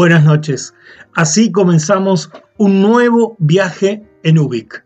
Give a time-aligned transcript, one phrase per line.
[0.00, 0.72] Buenas noches.
[1.12, 4.82] Así comenzamos un nuevo viaje en Ubik.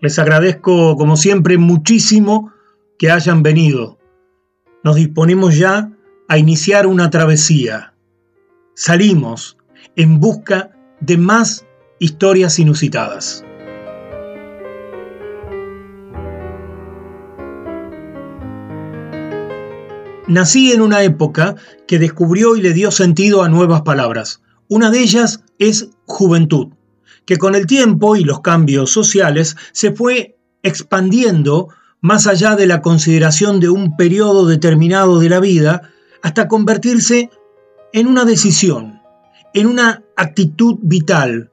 [0.00, 2.52] Les agradezco, como siempre, muchísimo
[2.98, 4.00] que hayan venido.
[4.82, 5.92] Nos disponemos ya
[6.26, 7.94] a iniciar una travesía.
[8.74, 9.56] Salimos
[9.94, 11.64] en busca de más
[12.00, 13.44] historias inusitadas.
[20.26, 21.54] Nací en una época
[21.86, 24.42] que descubrió y le dio sentido a nuevas palabras.
[24.68, 26.68] Una de ellas es juventud,
[27.24, 31.68] que con el tiempo y los cambios sociales se fue expandiendo
[32.00, 35.90] más allá de la consideración de un periodo determinado de la vida
[36.22, 37.30] hasta convertirse
[37.92, 39.00] en una decisión,
[39.54, 41.50] en una actitud vital,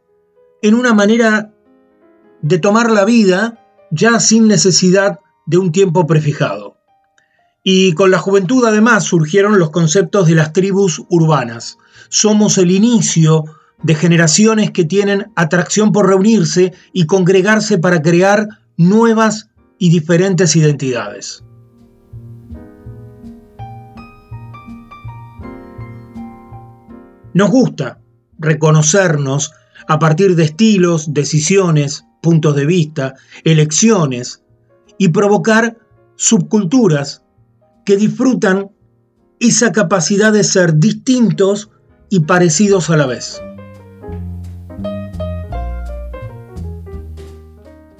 [0.61, 1.53] en una manera
[2.41, 6.64] de tomar la vida ya sin necesidad de un tiempo prefijado.
[7.67, 13.43] Y con la juventud además surgieron los conceptos de las tribus urbanas, somos el inicio
[13.81, 19.49] de generaciones que tienen atracción por reunirse y congregarse para crear nuevas
[19.79, 21.43] y diferentes identidades.
[27.33, 27.99] Nos gusta
[28.37, 29.53] reconocernos
[29.87, 34.43] a partir de estilos, decisiones, puntos de vista, elecciones
[34.99, 35.79] y provocar
[36.15, 37.24] subculturas
[37.85, 38.71] que disfrutan
[39.39, 41.69] esa capacidad de ser distintos
[42.09, 43.41] y parecidos a la vez.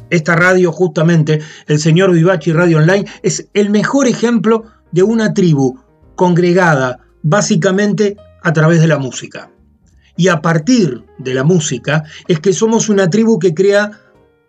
[0.10, 5.80] Esta radio, justamente, el señor Vivachi Radio Online, es el mejor ejemplo de una tribu
[6.16, 9.52] congregada básicamente a través de la música.
[10.16, 13.92] Y a partir de la música es que somos una tribu que crea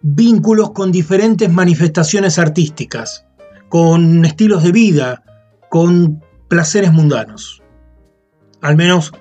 [0.02, 3.24] vínculos con diferentes manifestaciones artísticas,
[3.68, 5.24] con estilos de vida,
[5.76, 7.62] con placeres mundanos.
[8.62, 9.12] Al menos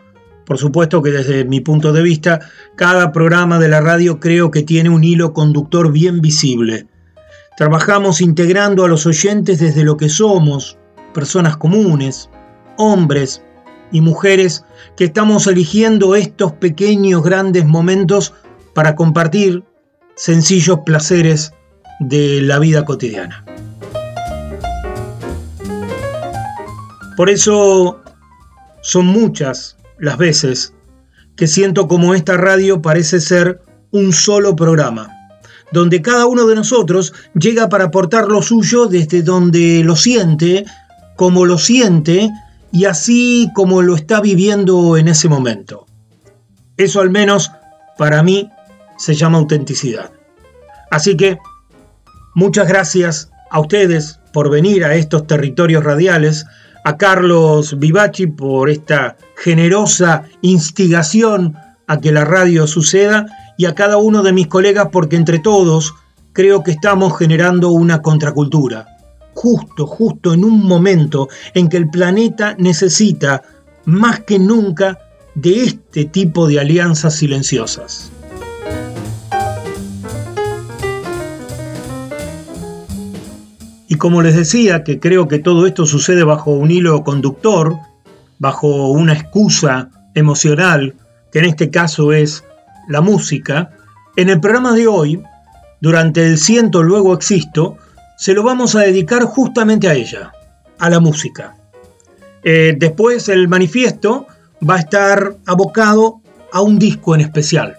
[0.46, 2.40] por supuesto que desde mi punto de vista,
[2.78, 6.88] cada programa de la radio creo que tiene un hilo conductor bien visible.
[7.58, 10.78] Trabajamos integrando a los oyentes desde lo que somos,
[11.14, 12.30] personas comunes,
[12.78, 13.44] hombres
[13.92, 14.64] y mujeres
[14.96, 18.34] que estamos eligiendo estos pequeños grandes momentos
[18.74, 19.66] para compartir
[20.16, 21.52] sencillos placeres
[22.00, 23.44] de la vida cotidiana.
[27.16, 28.02] Por eso
[28.82, 30.74] son muchas las veces
[31.36, 33.62] que siento como esta radio parece ser
[33.92, 35.10] un solo programa,
[35.72, 40.66] donde cada uno de nosotros llega para aportar lo suyo desde donde lo siente,
[41.16, 42.30] como lo siente
[42.72, 45.86] y así como lo está viviendo en ese momento.
[46.78, 47.52] Eso al menos
[47.98, 48.50] para mí
[48.98, 50.12] se llama autenticidad.
[50.92, 51.38] Así que
[52.34, 56.46] muchas gracias a ustedes por venir a estos territorios radiales,
[56.86, 61.56] a Carlos Vivachi por esta generosa instigación
[61.88, 63.26] a que la radio suceda
[63.58, 65.96] y a cada uno de mis colegas porque entre todos
[66.32, 68.86] creo que estamos generando una contracultura.
[69.34, 73.42] Justo, justo en un momento en que el planeta necesita
[73.86, 75.00] más que nunca
[75.34, 78.12] de este tipo de alianzas silenciosas.
[83.96, 87.78] Y como les decía, que creo que todo esto sucede bajo un hilo conductor,
[88.40, 90.96] bajo una excusa emocional,
[91.32, 92.44] que en este caso es
[92.90, 93.70] la música,
[94.18, 95.24] en el programa de hoy,
[95.80, 97.78] durante el Siento Luego Existo,
[98.18, 100.34] se lo vamos a dedicar justamente a ella,
[100.78, 101.56] a la música.
[102.44, 104.28] Eh, después el manifiesto
[104.70, 106.20] va a estar abocado
[106.52, 107.78] a un disco en especial.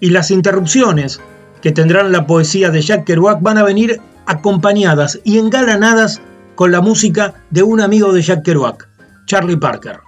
[0.00, 1.20] Y las interrupciones
[1.62, 6.20] que tendrán la poesía de Jack Kerouac van a venir acompañadas y engalanadas
[6.54, 8.88] con la música de un amigo de Jack Kerouac,
[9.26, 10.00] Charlie Parker.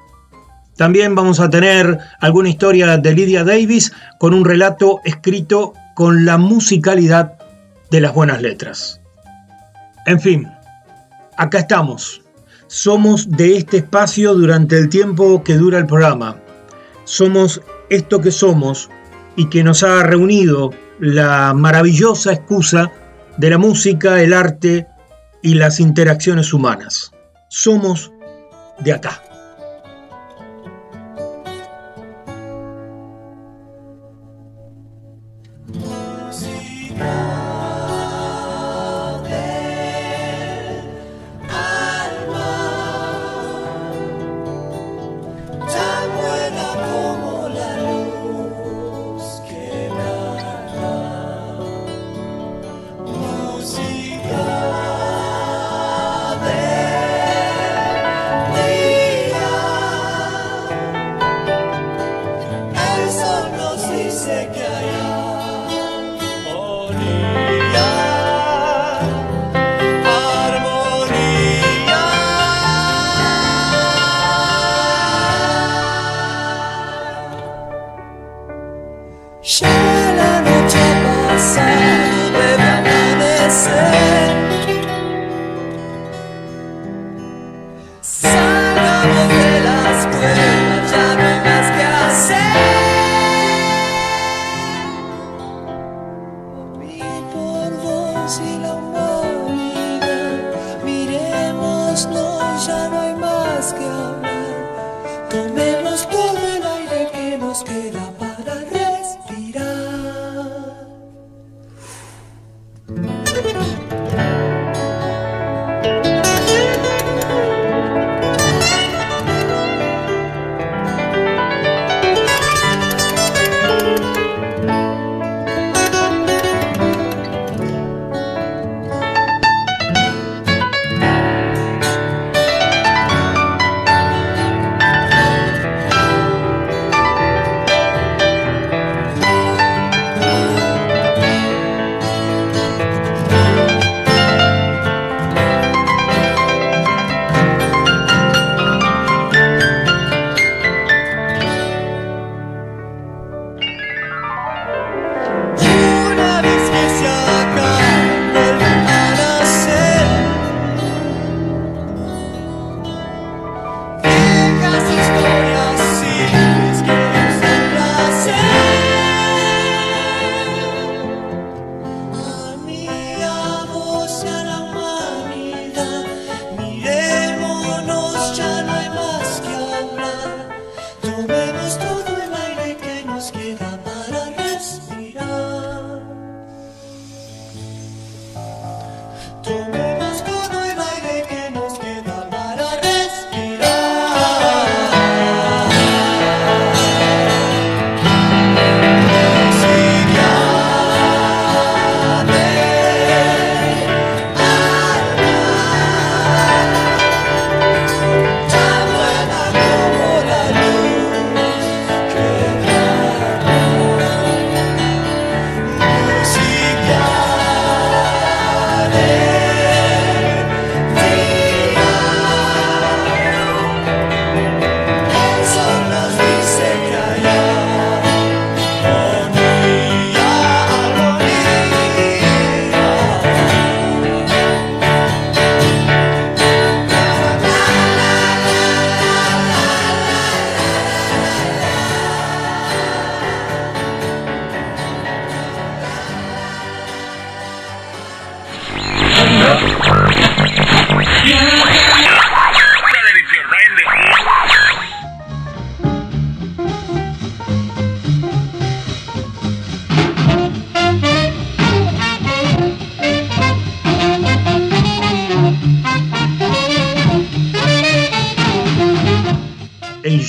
[0.77, 6.39] También vamos a tener alguna historia de Lydia Davis con un relato escrito con la
[6.39, 7.35] musicalidad
[7.91, 9.01] de las buenas letras.
[10.07, 10.49] En fin,
[11.37, 12.23] acá estamos.
[12.67, 16.37] Somos de este espacio durante el tiempo que dura el programa.
[17.05, 18.89] Somos esto que somos
[19.37, 22.93] y que nos ha reunido la maravillosa excusa
[23.41, 24.87] de la música, el arte
[25.43, 27.11] y las interacciones humanas.
[27.49, 28.13] Somos
[28.81, 29.23] de acá.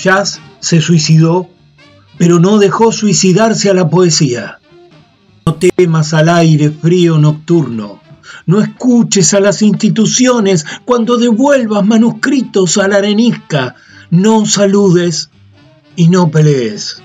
[0.02, 1.48] Jazz se suicidó,
[2.18, 4.60] pero no dejó suicidarse a la poesía.
[5.46, 8.02] No temas al aire frío nocturno,
[8.46, 13.76] no escuches a las instituciones cuando devuelvas manuscritos a la arenisca,
[14.10, 15.30] no saludes
[15.96, 17.02] y no pelees.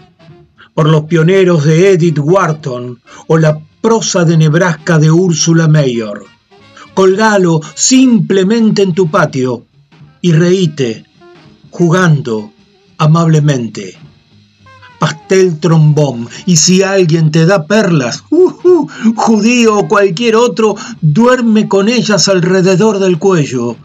[0.75, 6.25] Por los pioneros de Edith Wharton o la prosa de Nebraska de Úrsula Mayor.
[6.95, 9.67] Colgalo simplemente en tu patio
[10.21, 11.05] y reíte,
[11.71, 12.53] jugando
[12.99, 13.97] amablemente.
[14.99, 18.23] Pastel trombón, y si alguien te da perlas,
[19.17, 23.77] judío o cualquier otro, duerme con ellas alrededor del cuello.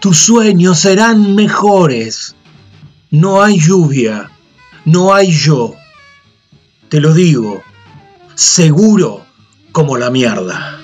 [0.00, 2.34] Tus sueños serán mejores.
[3.10, 4.30] No hay lluvia,
[4.84, 5.74] no hay yo.
[6.88, 7.62] Te lo digo,
[8.34, 9.24] seguro
[9.72, 10.77] como la mierda.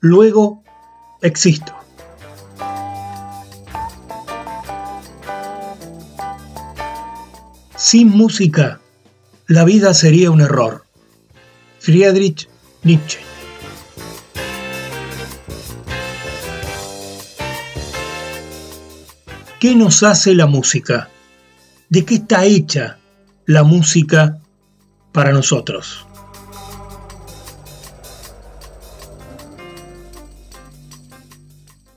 [0.00, 0.62] Luego
[1.22, 1.72] existo.
[7.76, 8.80] Sin música,
[9.46, 10.84] la vida sería un error.
[11.78, 12.48] Friedrich
[12.82, 13.20] Nietzsche.
[19.60, 21.08] ¿Qué nos hace la música?
[21.88, 22.98] ¿De qué está hecha
[23.46, 24.38] la música
[25.12, 26.05] para nosotros?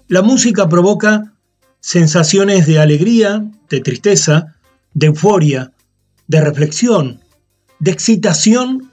[0.10, 1.34] La música provoca
[1.82, 4.56] sensaciones de alegría, de tristeza,
[4.96, 5.72] de euforia,
[6.28, 7.20] de reflexión,
[7.78, 8.92] de excitación,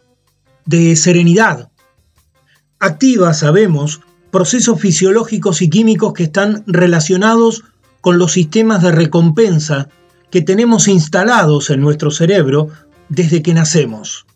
[0.67, 1.71] de serenidad.
[2.79, 7.65] Activa, sabemos, procesos fisiológicos y químicos que están relacionados
[8.03, 9.89] con los sistemas de recompensa
[10.31, 12.69] que tenemos instalados en nuestro cerebro
[13.09, 14.27] desde que nacemos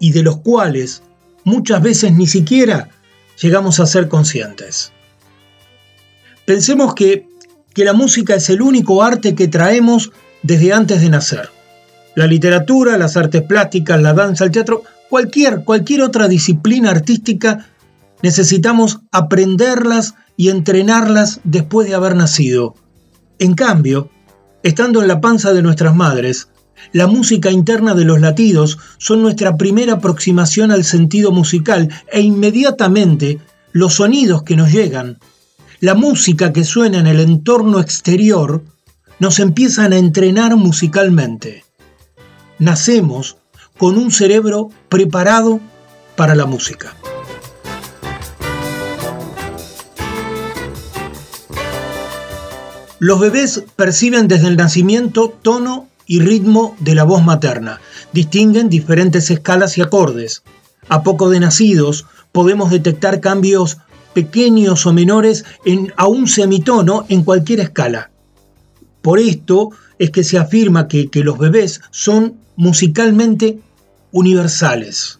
[0.00, 1.04] y de los cuales
[1.44, 2.88] muchas veces ni siquiera
[3.40, 4.91] llegamos a ser conscientes.
[6.44, 7.28] Pensemos que,
[7.76, 11.48] la música es el único arte que traemos desde antes de nacer.
[12.14, 17.68] La literatura, las artes plásticas, la danza, el teatro, cualquier, cualquier otra disciplina artística,
[18.22, 22.74] necesitamos aprenderlas y entrenarlas después de haber nacido.
[23.38, 24.10] En cambio,
[24.62, 26.48] estando en la panza de nuestras madres,
[26.92, 33.38] la música interna de los latidos son nuestra primera aproximación al sentido musical e inmediatamente
[33.72, 35.18] los sonidos que nos llegan
[35.82, 38.62] la música que suena en el entorno exterior
[39.18, 41.64] nos empiezan a entrenar musicalmente.
[42.60, 43.36] Nacemos
[43.78, 45.58] con un cerebro preparado
[46.14, 46.94] para la música.
[53.00, 57.80] Los bebés perciben desde el nacimiento tono y ritmo de la voz materna.
[58.12, 60.44] Distinguen diferentes escalas y acordes.
[60.88, 63.78] A poco de nacidos podemos detectar cambios
[64.14, 68.10] pequeños o menores en, a un semitono en cualquier escala.
[69.00, 73.58] Por esto es que se afirma que, que los bebés son musicalmente
[74.12, 75.18] universales.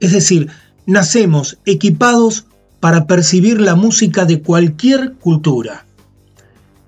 [0.00, 0.48] Es decir,
[0.86, 2.46] nacemos equipados
[2.80, 5.86] para percibir la música de cualquier cultura.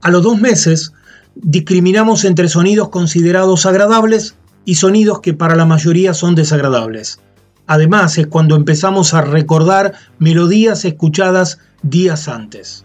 [0.03, 0.93] A los dos meses
[1.35, 7.19] discriminamos entre sonidos considerados agradables y sonidos que para la mayoría son desagradables.
[7.67, 12.85] Además es cuando empezamos a recordar melodías escuchadas días antes.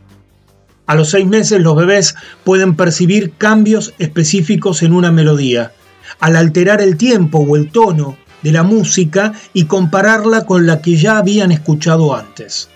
[0.87, 5.71] A los seis meses los bebés pueden percibir cambios específicos en una melodía,
[6.19, 10.97] al alterar el tiempo o el tono de la música y compararla con la que
[10.97, 12.69] ya habían escuchado antes.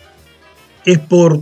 [0.86, 1.42] Es por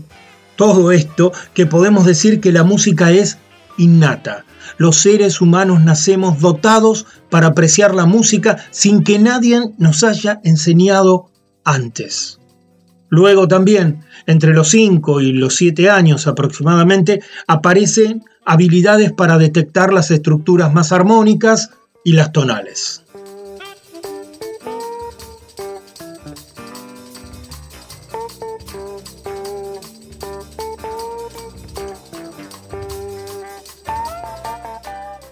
[0.55, 3.37] todo esto que podemos decir que la música es
[3.77, 4.45] innata,
[4.77, 11.29] los seres humanos nacemos dotados para apreciar la música sin que nadie nos haya enseñado
[11.63, 12.39] antes.
[13.09, 20.09] Luego también, entre los 5 y los 7 años aproximadamente, aparecen habilidades para detectar las
[20.09, 21.69] estructuras más armónicas
[22.03, 23.02] y las tonales.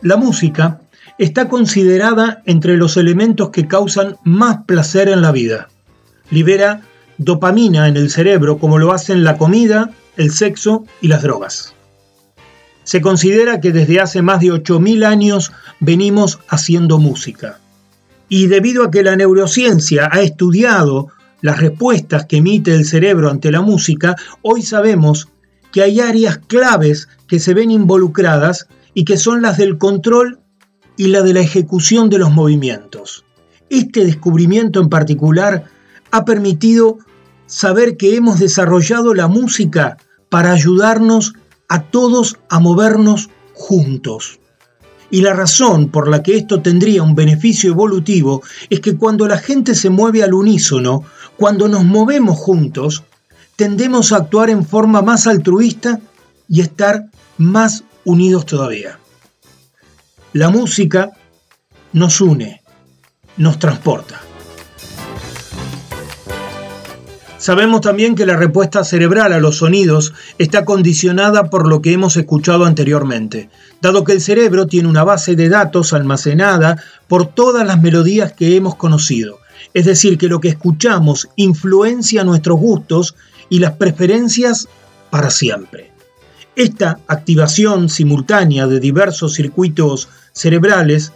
[0.01, 0.81] La música
[1.17, 5.69] está considerada entre los elementos que causan más placer en la vida.
[6.29, 6.81] Libera
[7.17, 11.75] dopamina en el cerebro como lo hacen la comida, el sexo y las drogas.
[12.83, 17.59] Se considera que desde hace más de 8.000 años venimos haciendo música.
[18.27, 21.09] Y debido a que la neurociencia ha estudiado
[21.41, 25.27] las respuestas que emite el cerebro ante la música, hoy sabemos
[25.71, 30.39] que hay áreas claves que se ven involucradas y que son las del control
[30.97, 33.25] y la de la ejecución de los movimientos.
[33.69, 35.65] Este descubrimiento en particular
[36.11, 36.97] ha permitido
[37.45, 39.97] saber que hemos desarrollado la música
[40.29, 41.33] para ayudarnos
[41.67, 44.39] a todos a movernos juntos.
[45.09, 49.37] Y la razón por la que esto tendría un beneficio evolutivo es que cuando la
[49.37, 51.03] gente se mueve al unísono,
[51.35, 53.03] cuando nos movemos juntos,
[53.57, 55.99] tendemos a actuar en forma más altruista
[56.47, 57.05] y estar
[57.37, 58.99] más unidos todavía.
[60.33, 61.11] La música
[61.93, 62.61] nos une,
[63.37, 64.21] nos transporta.
[67.41, 72.15] Sabemos también que la respuesta cerebral a los sonidos está condicionada por lo que hemos
[72.15, 73.49] escuchado anteriormente,
[73.81, 76.77] dado que el cerebro tiene una base de datos almacenada
[77.07, 79.39] por todas las melodías que hemos conocido.
[79.73, 83.15] Es decir, que lo que escuchamos influencia nuestros gustos
[83.49, 84.67] y las preferencias
[85.09, 85.90] para siempre.
[86.55, 91.13] Esta activación simultánea de diversos circuitos cerebrales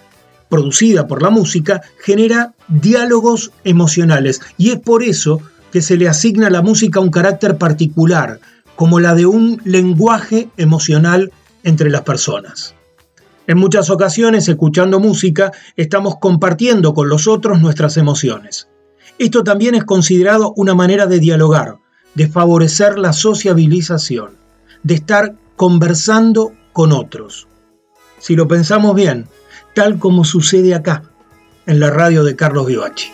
[0.49, 6.47] producida por la música genera diálogos emocionales y es por eso que se le asigna
[6.47, 8.39] a la música un carácter particular,
[8.77, 12.75] como la de un lenguaje emocional entre las personas.
[13.47, 18.69] En muchas ocasiones, escuchando música, estamos compartiendo con los otros nuestras emociones.
[19.19, 21.75] Esto también es considerado una manera de dialogar,
[22.15, 24.44] de favorecer la sociabilización,
[24.83, 27.47] de estar conversando con otros.
[28.19, 29.27] Si lo pensamos bien,
[29.73, 31.03] tal como sucede acá,
[31.65, 33.11] en la radio de Carlos Vivachi.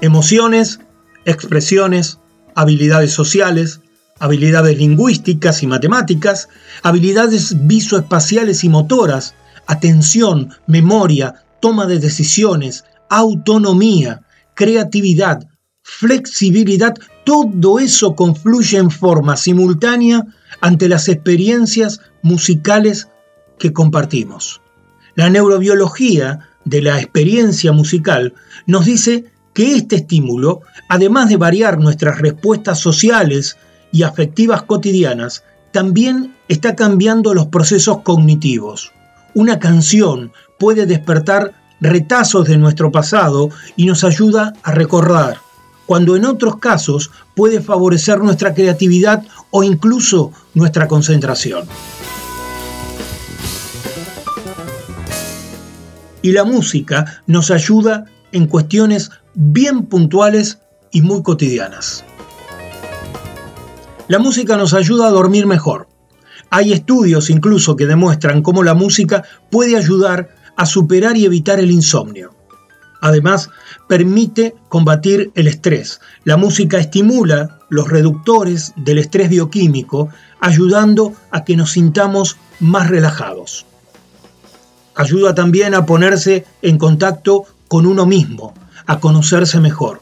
[0.00, 0.80] Emociones,
[1.24, 2.18] expresiones,
[2.54, 3.80] habilidades sociales,
[4.18, 6.48] habilidades lingüísticas y matemáticas,
[6.82, 9.34] habilidades visoespaciales y motoras,
[9.66, 14.22] atención, memoria, toma de decisiones, autonomía,
[14.54, 15.46] creatividad,
[15.82, 20.26] flexibilidad, todo eso confluye en forma simultánea
[20.60, 23.08] ante las experiencias musicales
[23.58, 24.60] que compartimos.
[25.14, 28.34] La neurobiología de la experiencia musical
[28.66, 33.56] nos dice que este estímulo, además de variar nuestras respuestas sociales
[33.92, 38.92] y afectivas cotidianas, también está cambiando los procesos cognitivos.
[39.34, 45.38] Una canción puede despertar retazos de nuestro pasado y nos ayuda a recordar,
[45.86, 51.66] cuando en otros casos puede favorecer nuestra creatividad o incluso nuestra concentración.
[56.22, 60.58] Y la música nos ayuda en cuestiones bien puntuales
[60.92, 62.04] y muy cotidianas.
[64.08, 65.88] La música nos ayuda a dormir mejor.
[66.50, 71.70] Hay estudios incluso que demuestran cómo la música puede ayudar a superar y evitar el
[71.70, 72.34] insomnio.
[73.02, 73.50] Además,
[73.88, 76.00] permite combatir el estrés.
[76.22, 80.08] La música estimula los reductores del estrés bioquímico,
[80.40, 83.66] ayudando a que nos sintamos más relajados.
[84.94, 88.54] Ayuda también a ponerse en contacto con uno mismo,
[88.86, 90.00] a conocerse mejor.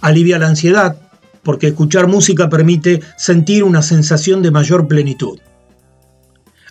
[0.00, 0.98] Alivia la ansiedad,
[1.44, 5.38] porque escuchar música permite sentir una sensación de mayor plenitud.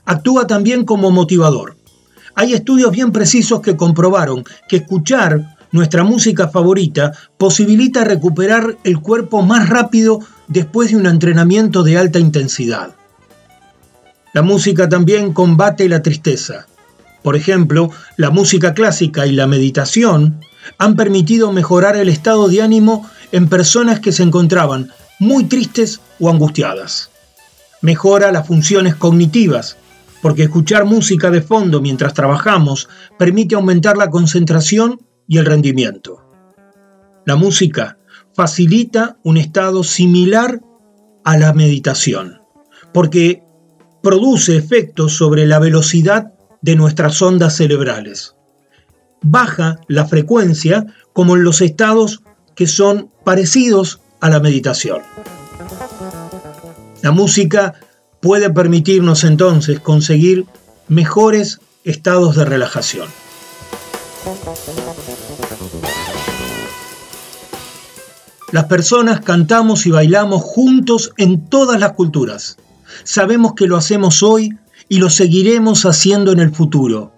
[0.04, 1.78] Actúa también como motivador.
[2.36, 9.42] Hay estudios bien precisos que comprobaron que escuchar nuestra música favorita posibilita recuperar el cuerpo
[9.42, 12.96] más rápido después de un entrenamiento de alta intensidad.
[14.34, 16.68] La música también combate la tristeza.
[17.24, 20.40] Por ejemplo, la música clásica y la meditación
[20.78, 26.30] han permitido mejorar el estado de ánimo en personas que se encontraban muy tristes o
[26.30, 27.10] angustiadas.
[27.82, 29.78] Mejora las funciones cognitivas,
[30.22, 36.22] porque escuchar música de fondo mientras trabajamos permite aumentar la concentración y el rendimiento.
[37.26, 37.98] La música
[38.34, 40.62] facilita un estado similar
[41.24, 42.42] a la meditación,
[42.94, 43.44] porque
[44.02, 48.36] produce efectos sobre la velocidad de nuestras ondas cerebrales
[49.24, 52.22] baja la frecuencia como en los estados
[52.56, 55.02] que son parecidos a la meditación.
[57.02, 57.74] La música
[58.22, 60.46] puede permitirnos entonces conseguir
[60.88, 63.08] mejores estados de relajación.
[68.52, 72.58] Las personas cantamos y bailamos juntos en todas las culturas.
[73.04, 74.58] Sabemos que lo hacemos hoy
[74.88, 77.14] y lo seguiremos haciendo en el futuro.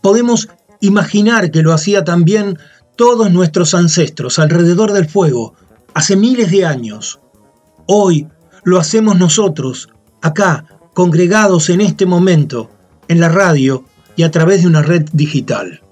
[0.00, 0.48] Podemos
[0.80, 2.58] imaginar que lo hacía también
[2.96, 5.54] todos nuestros ancestros alrededor del fuego,
[5.92, 7.20] hace miles de años.
[7.86, 8.28] Hoy
[8.64, 9.90] lo hacemos nosotros,
[10.22, 10.64] acá,
[10.94, 12.70] congregados en este momento,
[13.08, 15.82] en la radio y a través de una red digital.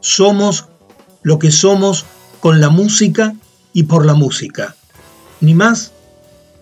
[0.00, 0.66] Somos
[1.22, 2.06] lo que somos
[2.40, 3.34] con la música
[3.72, 4.76] y por la música,
[5.40, 5.92] ni más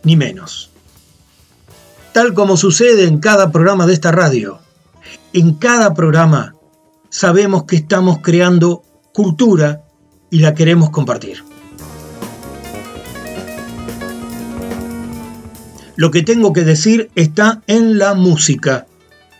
[0.03, 0.70] ni menos.
[2.12, 4.59] Tal como sucede en cada programa de esta radio,
[5.33, 6.55] en cada programa
[7.11, 9.83] sabemos que estamos creando cultura
[10.31, 11.44] y la queremos compartir.
[15.96, 18.87] Lo que tengo que decir está en la música,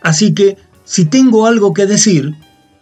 [0.01, 2.35] así que si tengo algo que decir,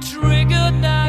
[0.00, 1.08] triggered now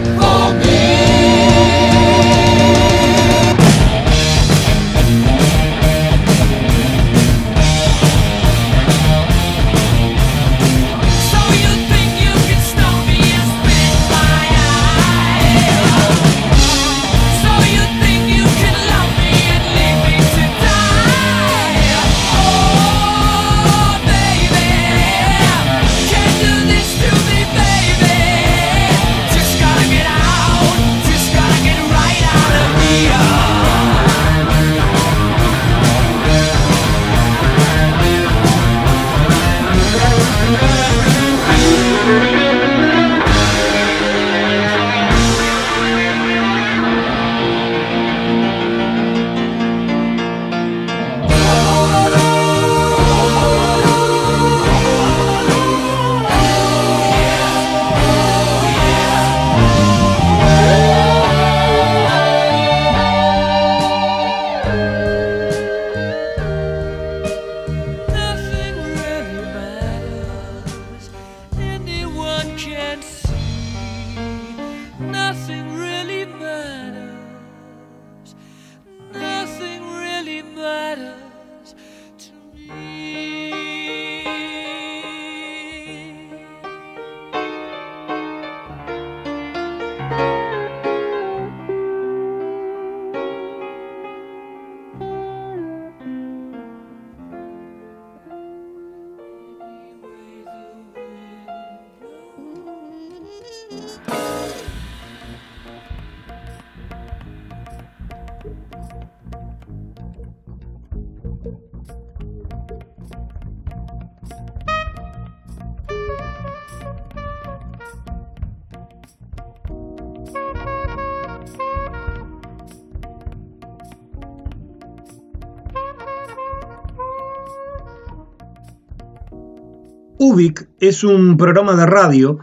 [130.31, 132.39] UBIC es un programa de radio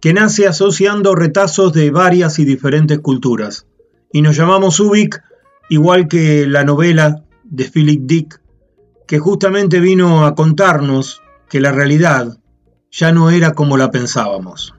[0.00, 3.66] que nace asociando retazos de varias y diferentes culturas.
[4.12, 5.20] Y nos llamamos UBIC
[5.68, 8.40] igual que la novela de Philip Dick,
[9.08, 12.38] que justamente vino a contarnos que la realidad
[12.92, 14.74] ya no era como la pensábamos.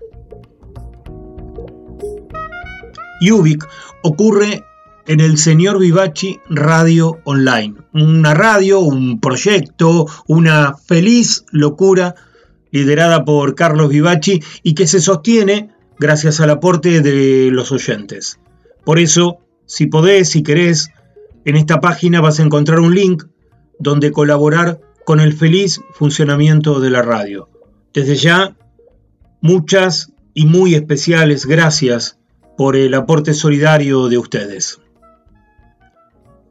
[3.30, 3.68] UBIC
[4.04, 4.64] ocurre
[5.06, 12.16] en el Señor Vivaci Radio Online, una radio, un proyecto, una feliz locura
[12.74, 18.40] liderada por Carlos Vivaci y que se sostiene gracias al aporte de los oyentes.
[18.84, 20.90] Por eso, si podés, si querés,
[21.46, 23.24] en esta página vas a encontrar un link
[23.80, 27.48] donde colaborar con el feliz funcionamiento de la radio.
[27.94, 28.58] Desde ya,
[29.40, 32.18] muchas y muy especiales gracias
[32.58, 34.80] por el aporte solidario de ustedes.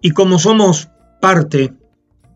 [0.01, 0.89] Y como somos
[1.21, 1.75] parte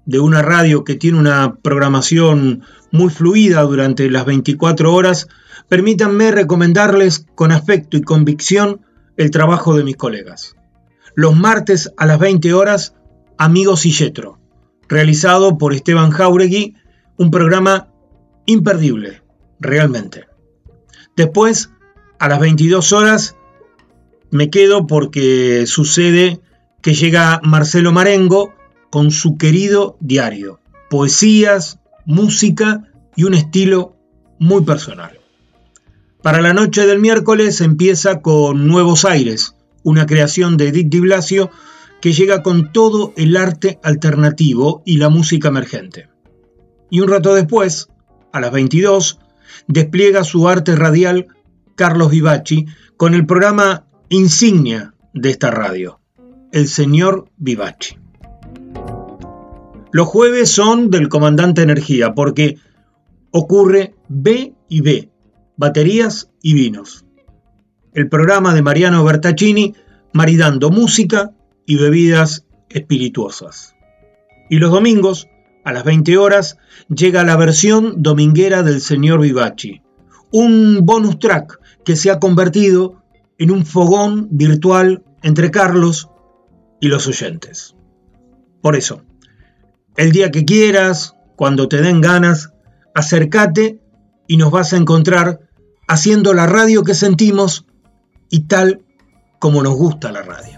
[0.07, 5.29] de una radio que tiene una programación muy fluida durante las 24 horas,
[5.69, 8.81] permítanme recomendarles con afecto y convicción
[9.17, 10.55] el trabajo de mis colegas.
[11.15, 12.95] Los martes a las 20 horas,
[13.37, 14.39] Amigos y Yetro,
[14.89, 16.77] realizado por Esteban Jauregui,
[17.19, 17.89] un programa
[18.47, 19.23] imperdible,
[19.59, 20.27] realmente.
[21.17, 21.71] Después,
[22.19, 23.37] a las 22 horas,
[24.31, 26.41] me quedo porque sucede
[26.83, 28.56] que llega Marcelo Marengo
[28.91, 32.85] con su querido diario, poesías, música
[33.17, 33.97] y un estilo
[34.39, 35.19] muy personal.
[36.23, 41.51] Para la noche del miércoles empieza con Nuevos Aires, una creación de Edith Di Blasio
[42.01, 46.09] que llega con todo el arte alternativo y la música emergente.
[46.91, 47.89] Y un rato después,
[48.33, 49.19] a las 22,
[49.67, 51.29] despliega su arte radial
[51.75, 56.01] Carlos Vivaci con el programa insignia de esta radio,
[56.53, 57.99] el señor Vivaci.
[59.93, 62.59] Los jueves son del comandante Energía porque
[63.31, 65.11] ocurre B y B,
[65.57, 67.05] baterías y vinos.
[67.95, 69.75] El programa de Mariano Bertaccini
[70.13, 71.33] maridando música
[71.67, 73.75] y bebidas espirituosas.
[74.51, 75.29] Y los domingos,
[75.65, 79.83] a las 20 horas, llega la versión dominguera del señor Vivaci,
[80.31, 83.03] un bonus track que se ha convertido
[83.39, 86.09] en un fogón virtual entre Carlos
[86.81, 87.75] y los oyentes.
[88.61, 89.03] Por eso,
[89.97, 92.53] el día que quieras, cuando te den ganas,
[92.95, 93.81] acércate
[94.27, 95.41] y nos vas a encontrar
[95.89, 97.67] haciendo la radio que sentimos
[98.31, 98.83] y tal
[99.39, 100.56] como nos gusta la radio.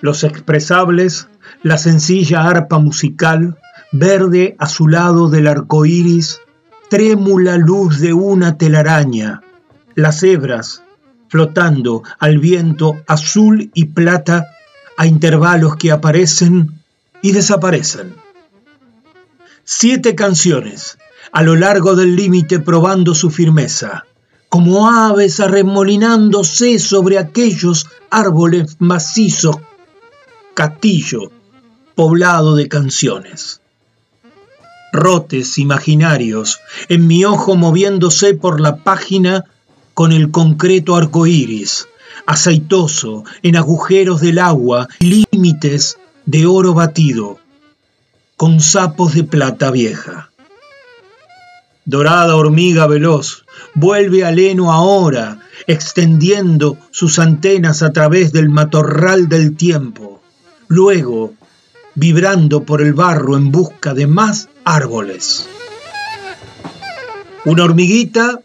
[0.00, 1.28] Los expresables,
[1.62, 3.58] la sencilla arpa musical,
[3.92, 6.40] verde azulado del arco iris,
[6.88, 9.42] trémula luz de una telaraña,
[9.94, 10.82] las hebras
[11.28, 14.54] flotando al viento azul y plata
[14.96, 16.80] a intervalos que aparecen
[17.22, 18.14] y desaparecen.
[19.64, 20.98] Siete canciones
[21.32, 24.06] a lo largo del límite probando su firmeza,
[24.48, 29.56] como aves arremolinándose sobre aquellos árboles macizos,
[30.58, 31.30] castillo
[31.94, 33.60] poblado de canciones.
[34.92, 39.44] Rotes imaginarios en mi ojo moviéndose por la página
[39.94, 41.86] con el concreto arcoíris,
[42.26, 47.38] aceitoso en agujeros del agua, límites de oro batido,
[48.36, 50.32] con sapos de plata vieja.
[51.84, 53.44] Dorada hormiga veloz,
[53.74, 60.17] vuelve al heno ahora, extendiendo sus antenas a través del matorral del tiempo.
[60.68, 61.34] Luego,
[61.94, 65.48] vibrando por el barro en busca de más árboles.
[67.44, 68.40] Una hormiguita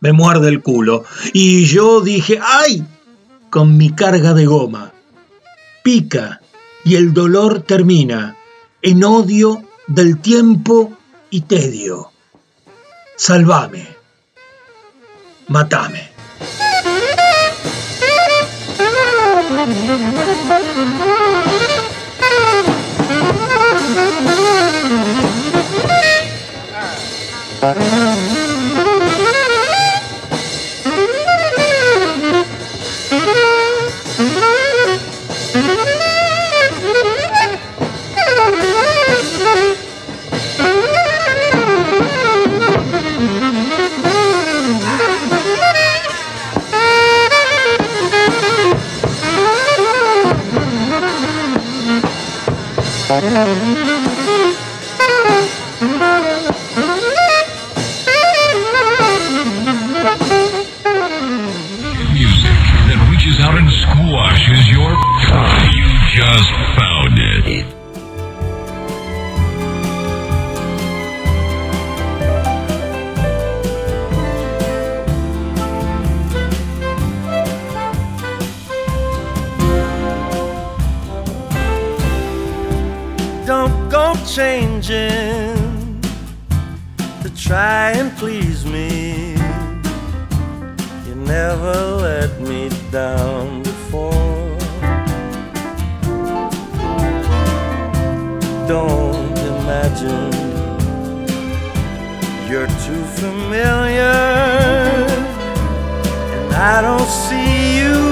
[0.00, 2.84] me muerde el culo y yo dije, ¡ay!
[3.50, 4.92] con mi carga de goma.
[5.82, 6.40] Pica
[6.84, 8.36] y el dolor termina
[8.82, 10.92] en odio del tiempo
[11.30, 12.10] y tedio.
[13.16, 13.86] Salvame.
[15.48, 16.10] Matame.
[27.60, 28.47] Thank.
[62.86, 64.92] that reaches out and squashes your.
[65.74, 67.77] You just found it.
[84.38, 86.00] changing
[87.22, 89.32] to try and please me.
[91.06, 91.74] You never
[92.06, 94.56] let me down before.
[98.68, 100.30] Don't imagine
[102.48, 104.20] you're too familiar,
[106.36, 108.07] and I don't see you.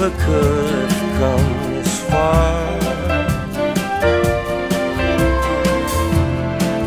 [0.00, 2.78] never could have come this far.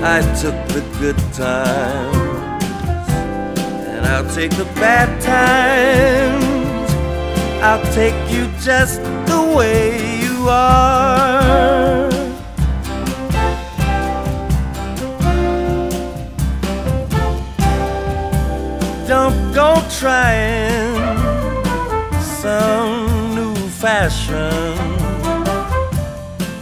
[0.03, 2.53] I took the good times,
[3.87, 6.91] and I'll take the bad times.
[7.61, 12.09] I'll take you just the way you are.
[19.07, 21.03] Don't go trying
[22.41, 23.02] some
[23.83, 24.77] fashion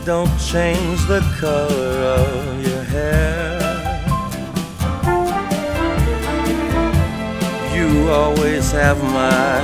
[0.04, 3.60] don't change the color of your hair.
[7.76, 9.62] You always have my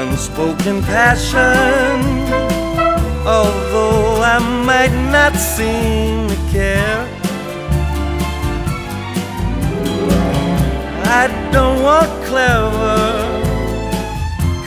[0.00, 1.94] unspoken passion,
[3.24, 7.06] although I might not seem to care.
[11.20, 13.32] I don't want clever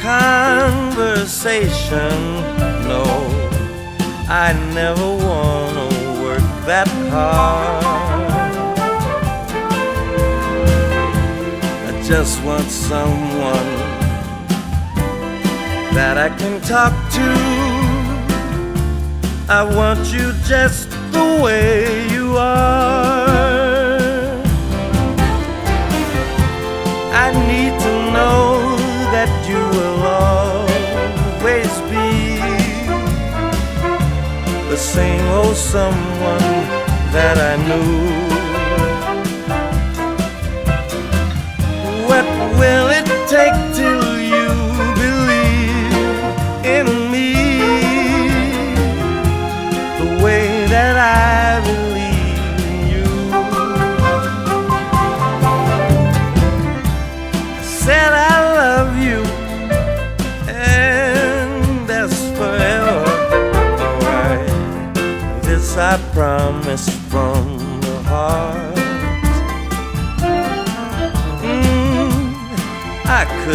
[0.06, 2.16] kind conversation.
[2.88, 3.04] No,
[4.30, 5.88] I never wanna
[6.24, 7.84] work that hard.
[11.90, 13.72] I just want someone
[15.94, 17.30] that I can talk to.
[19.50, 23.28] I want you just the way you are.
[27.26, 28.78] I need to know
[29.14, 29.95] that you will
[34.76, 36.40] the same old someone
[37.14, 38.25] that I knew.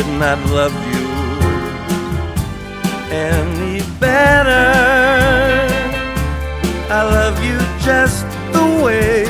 [0.03, 1.07] could not love you
[3.15, 4.67] any better.
[6.89, 8.25] I love you just
[8.55, 9.30] the way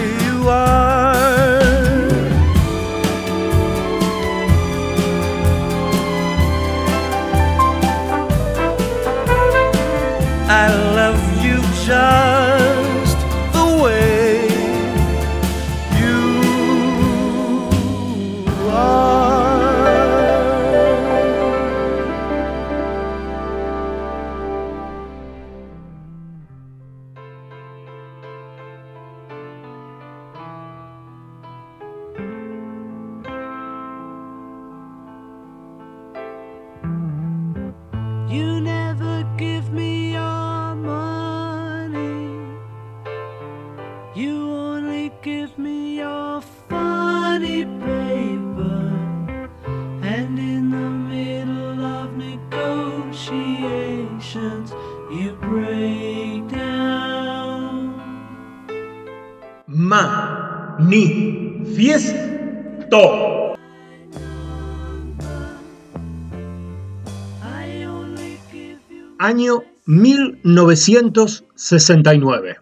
[69.91, 72.57] 1969.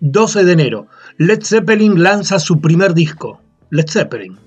[0.00, 0.86] 12 de enero,
[1.18, 4.38] Led Zeppelin lanza su primer disco, Led Zeppelin.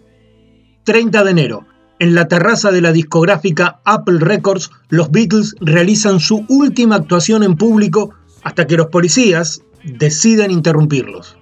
[0.83, 1.67] 30 de enero,
[1.99, 7.55] en la terraza de la discográfica Apple Records, los Beatles realizan su última actuación en
[7.55, 11.37] público hasta que los policías deciden interrumpirlos.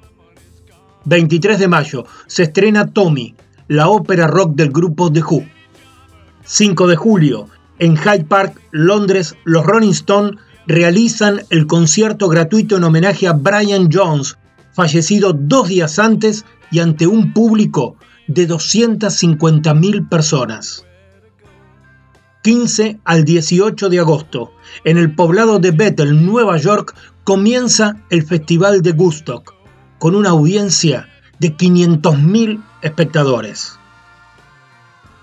[1.05, 3.34] 23 de mayo, se estrena Tommy,
[3.70, 5.45] la ópera rock del grupo The Who.
[6.43, 7.47] 5 de julio,
[7.80, 13.90] en Hyde Park, Londres, los Rolling Stones realizan el concierto gratuito en homenaje a Brian
[13.92, 14.38] Jones,
[14.72, 17.96] fallecido dos días antes y ante un público
[18.28, 20.86] de 250.000 personas.
[22.44, 24.52] 15 al 18 de agosto,
[24.84, 26.94] en el poblado de Bethel, Nueva York,
[27.24, 29.54] comienza el Festival de Woodstock,
[29.98, 31.08] con una audiencia
[31.40, 33.80] de 500.000 espectadores.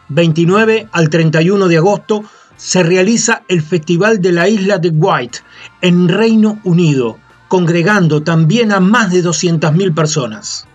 [0.08, 2.24] 29 al 31 de agosto
[2.60, 5.38] se realiza el Festival de la Isla de White
[5.80, 10.66] en Reino Unido, congregando también a más de 200.000 personas.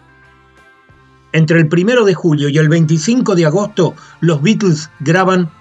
[1.31, 5.51] Entre el 1 de julio y el 25 de agosto, los Beatles graban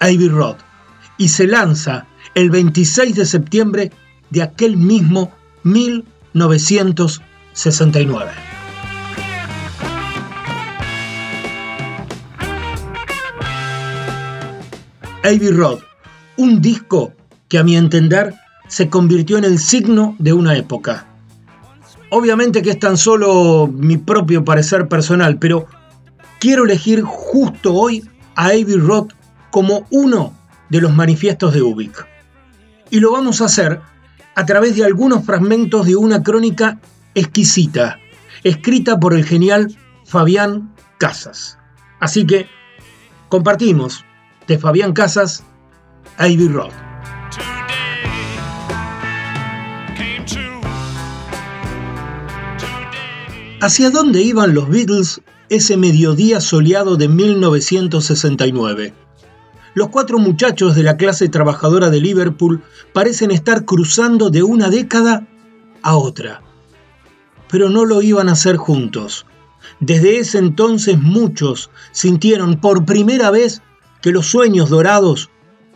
[0.00, 0.56] Abbey Road
[1.16, 3.92] y se lanza el 26 de septiembre
[4.30, 5.30] de aquel mismo
[5.62, 8.47] 1969.
[15.24, 15.80] Abbey Road,
[16.36, 17.12] un disco
[17.48, 18.34] que a mi entender
[18.68, 21.06] se convirtió en el signo de una época.
[22.10, 25.66] Obviamente que es tan solo mi propio parecer personal, pero
[26.38, 29.08] quiero elegir justo hoy a Abbey Road
[29.50, 30.32] como uno
[30.68, 32.06] de los manifiestos de Ubik.
[32.90, 33.80] Y lo vamos a hacer
[34.34, 36.78] a través de algunos fragmentos de una crónica
[37.14, 37.98] exquisita,
[38.44, 41.58] escrita por el genial Fabián Casas.
[41.98, 42.46] Así que
[43.28, 44.04] compartimos
[44.48, 45.44] de Fabián Casas,
[46.18, 46.72] Ivy Road.
[53.60, 58.94] ¿Hacia dónde iban los Beatles ese mediodía soleado de 1969?
[59.74, 65.28] los cuatro muchachos de la clase trabajadora de Liverpool parecen estar cruzando de una década
[65.82, 66.42] a otra.
[67.48, 69.24] Pero no lo iban a hacer juntos.
[69.78, 73.62] Desde ese entonces muchos sintieron por primera vez
[74.02, 75.30] que los sueños dorados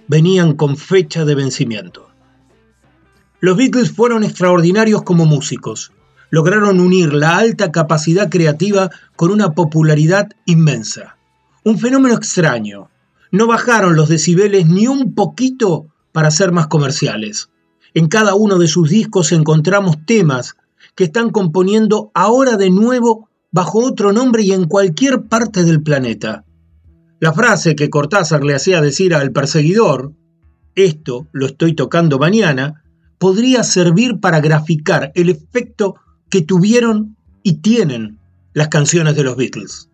[0.09, 2.09] venían con fecha de vencimiento.
[3.41, 5.93] Los Beatles fueron extraordinarios como músicos.
[6.31, 11.17] Lograron unir la alta capacidad creativa con una popularidad inmensa.
[11.65, 12.89] Un fenómeno extraño,
[13.33, 17.49] no bajaron los decibeles ni un poquito para ser más comerciales.
[17.95, 20.55] En cada uno de sus discos encontramos temas
[20.95, 26.45] que están componiendo ahora de nuevo bajo otro nombre y en cualquier parte del planeta.
[27.23, 30.13] La frase que Cortázar le hacía decir al perseguidor,
[30.75, 32.83] esto lo estoy tocando mañana,
[33.19, 35.95] podría servir para graficar el efecto
[36.29, 38.19] que tuvieron y tienen
[38.55, 39.89] las canciones de los Beatles.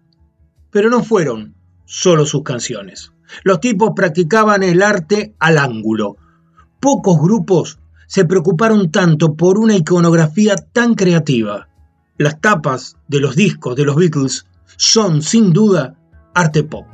[0.71, 1.55] Pero no fueron
[1.85, 3.13] solo sus canciones.
[3.45, 6.17] Los tipos practicaban el arte al ángulo.
[6.81, 11.69] Pocos grupos se preocuparon tanto por una iconografía tan creativa.
[12.17, 14.47] Las tapas de los discos de los Beatles
[14.79, 15.95] son, sin duda,
[16.33, 16.87] arte pop.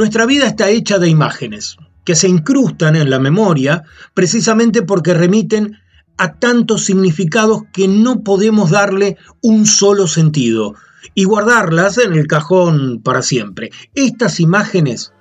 [0.00, 1.76] Nuestra vida está hecha de imágenes,
[2.06, 3.82] que se incrustan en la memoria
[4.14, 5.76] precisamente porque remiten
[6.16, 10.74] a tantos significados que no podemos darle un solo sentido,
[11.14, 13.72] y guardarlas en el cajón para siempre.
[13.94, 15.12] Estas imágenes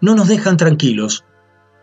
[0.00, 1.24] no nos dejan tranquilos.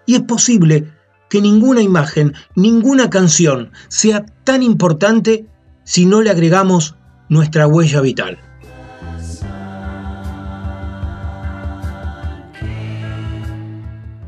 [0.06, 0.92] Y es posible
[1.30, 5.46] que ninguna imagen, ninguna canción sea tan importante
[5.86, 6.98] si no le agregamos
[7.30, 8.51] nuestra huella vital.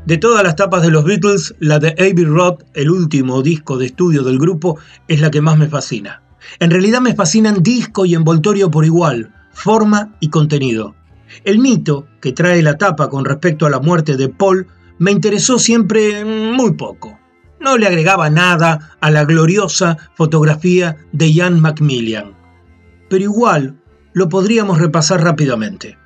[0.06, 3.86] De todas las tapas de los Beatles, la de Abbey Road, el último disco de
[3.86, 4.78] estudio del grupo,
[5.08, 6.22] es la que más me fascina.
[6.60, 10.94] En realidad me fascinan disco y envoltorio por igual, forma y contenido.
[11.42, 14.66] El mito que trae la tapa con respecto a la muerte de Paul
[14.98, 17.18] me interesó siempre muy poco.
[17.58, 22.34] No le agregaba nada a la gloriosa fotografía de Ian Macmillan.
[23.08, 23.80] Pero igual
[24.12, 25.96] lo podríamos repasar rápidamente.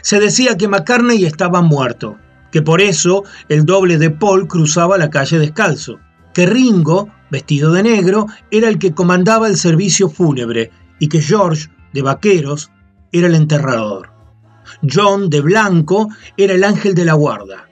[0.00, 2.16] Se decía que McCartney estaba muerto,
[2.52, 5.98] que por eso el doble de Paul cruzaba la calle descalzo,
[6.32, 11.70] que Ringo vestido de negro, era el que comandaba el servicio fúnebre y que George,
[11.94, 12.70] de vaqueros,
[13.10, 14.12] era el enterrador.
[14.88, 17.68] John, de blanco, era el ángel de la guarda.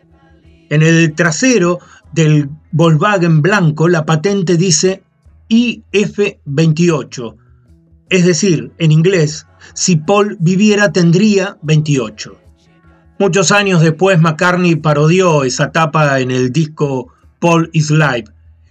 [0.70, 1.78] En el trasero
[2.12, 5.02] del Volkswagen blanco la patente dice
[5.50, 7.36] IF28,
[8.08, 12.39] es decir, en inglés, si Paul viviera tendría 28.
[13.20, 18.24] Muchos años después McCartney parodió esa tapa en el disco Paul is Live,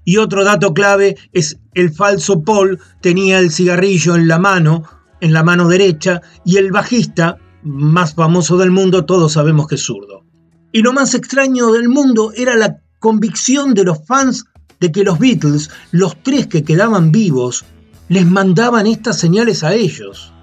[0.03, 4.85] y otro dato clave es el falso Paul tenía el cigarrillo en la mano,
[5.21, 9.83] en la mano derecha, y el bajista más famoso del mundo, todos sabemos que es
[9.83, 10.25] zurdo.
[10.71, 14.45] Y lo más extraño del mundo era la convicción de los fans
[14.79, 17.65] de que los Beatles, los tres que quedaban vivos,
[18.07, 20.33] les mandaban estas señales a ellos.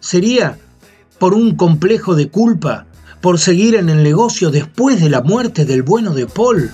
[0.00, 0.58] ¿Sería
[1.18, 2.88] por un complejo de culpa,
[3.22, 6.72] por seguir en el negocio después de la muerte del bueno de Paul?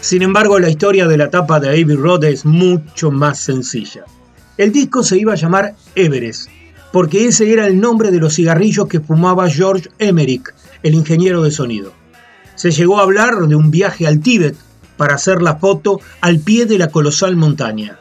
[0.00, 4.04] Sin embargo, la historia de la tapa de Abbey Road es mucho más sencilla.
[4.58, 6.50] El disco se iba a llamar Everest,
[6.92, 11.52] porque ese era el nombre de los cigarrillos que fumaba George Emerick, el ingeniero de
[11.52, 11.92] sonido.
[12.56, 14.56] Se llegó a hablar de un viaje al Tíbet
[14.96, 17.98] para hacer la foto al pie de la colosal montaña.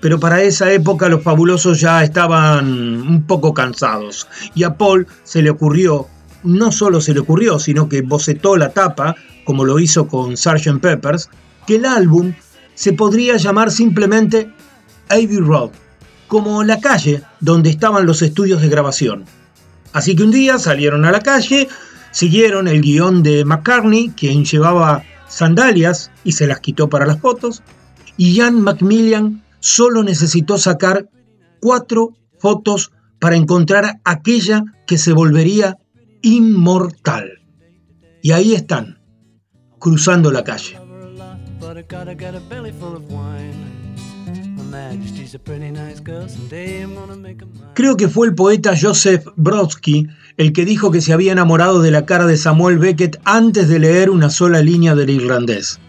[0.00, 2.66] Pero para esa época los fabulosos ya estaban
[3.02, 6.06] un poco cansados y a Paul se le ocurrió,
[6.44, 10.78] no solo se le ocurrió, sino que bocetó la tapa como lo hizo con Sgt.
[10.80, 11.30] Peppers,
[11.66, 12.34] que el álbum
[12.74, 14.52] se podría llamar simplemente
[15.08, 15.70] Abbey Road,
[16.28, 19.24] como la calle donde estaban los estudios de grabación.
[19.92, 21.66] Así que un día salieron a la calle,
[22.10, 27.62] siguieron el guion de McCartney, quien llevaba sandalias y se las quitó para las fotos,
[28.16, 31.08] y Jan Macmillan solo necesitó sacar
[31.60, 35.78] cuatro fotos para encontrar aquella que se volvería
[36.22, 37.42] inmortal.
[38.22, 38.98] Y ahí están,
[39.78, 40.78] cruzando la calle.
[47.74, 51.90] Creo que fue el poeta Joseph Brodsky el que dijo que se había enamorado de
[51.90, 55.80] la cara de Samuel Beckett antes de leer una sola línea del irlandés.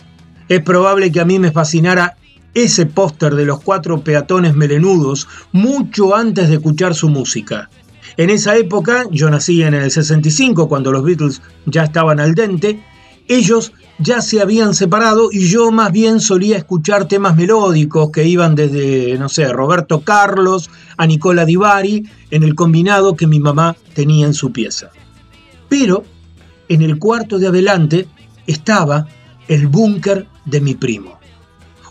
[0.50, 2.18] Es probable que a mí me fascinara
[2.54, 7.70] ese póster de los cuatro peatones melenudos mucho antes de escuchar su música.
[8.18, 12.84] En esa época, yo nací en el 65 cuando los Beatles ya estaban al dente,
[13.28, 18.56] ellos ya se habían separado y yo más bien solía escuchar temas melódicos que iban
[18.56, 23.76] desde, no sé, Roberto Carlos a Nicola Di Bari en el combinado que mi mamá
[23.94, 24.90] tenía en su pieza.
[25.68, 26.04] Pero
[26.70, 28.08] en el cuarto de adelante
[28.48, 29.08] estaba
[29.48, 31.19] el búnker de mi primo.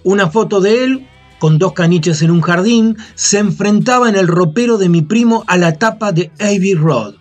[0.04, 4.78] Una foto de él con dos caniches en un jardín se enfrentaba en el ropero
[4.78, 7.14] de mi primo a la tapa de Abbey Road.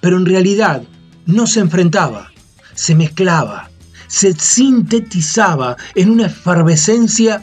[0.00, 0.82] Pero en realidad
[1.26, 2.30] no se enfrentaba
[2.76, 3.70] se mezclaba,
[4.06, 7.42] se sintetizaba en una efervescencia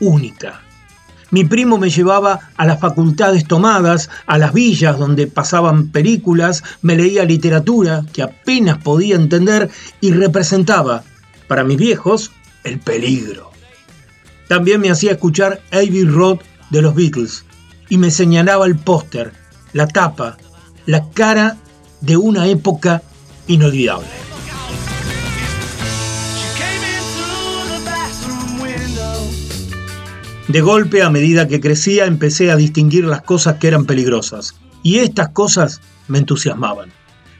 [0.00, 0.60] única.
[1.30, 6.94] Mi primo me llevaba a las facultades tomadas, a las villas donde pasaban películas, me
[6.94, 9.70] leía literatura que apenas podía entender
[10.02, 11.04] y representaba,
[11.48, 12.32] para mis viejos,
[12.64, 13.51] el peligro.
[14.52, 17.46] También me hacía escuchar Abbey Road de los Beatles
[17.88, 19.32] y me señalaba el póster,
[19.72, 20.36] la tapa,
[20.84, 21.56] la cara
[22.02, 23.00] de una época
[23.46, 24.08] inolvidable.
[30.48, 34.54] De golpe, a medida que crecía, empecé a distinguir las cosas que eran peligrosas.
[34.82, 36.92] Y estas cosas me entusiasmaban.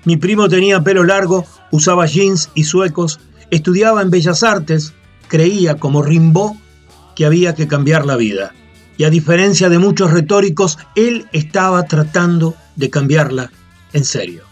[0.07, 4.95] Mi primo tenía pelo largo, usaba jeans y suecos, estudiaba en Bellas Artes,
[5.29, 6.62] creía, como Rimbaud,
[7.25, 8.55] había que cambiar la vida.
[8.97, 13.51] Y a diferencia de muchos retóricos, él estaba tratando de cambiarla
[13.93, 14.45] en serio.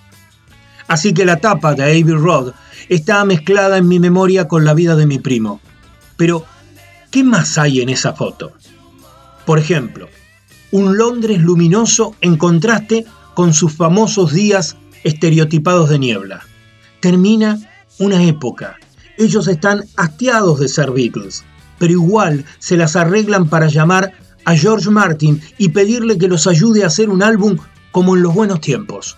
[0.88, 2.52] Así que la tapa de Abbey Road
[2.88, 5.60] está mezclada en mi memoria con la vida de mi primo.
[6.16, 6.44] Pero
[7.10, 8.52] ¿Qué más hay en esa foto?
[9.44, 10.08] Por ejemplo,
[10.70, 13.04] un Londres luminoso en contraste
[13.34, 16.42] con sus famosos días estereotipados de niebla.
[17.00, 17.58] Termina
[17.98, 18.76] una época.
[19.18, 21.44] Ellos están hastiados de ser Beatles,
[21.80, 24.12] pero igual se las arreglan para llamar
[24.44, 27.56] a George Martin y pedirle que los ayude a hacer un álbum
[27.90, 29.16] como en los buenos tiempos.